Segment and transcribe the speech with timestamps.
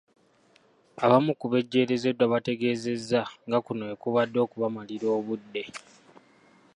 [1.03, 5.63] Abamu ku bejjerezeddwa bategeezezza nga kuno bwe kubadde okubamalira obudde.